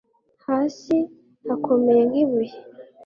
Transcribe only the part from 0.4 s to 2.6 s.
Hasi hakomeye nk ibuye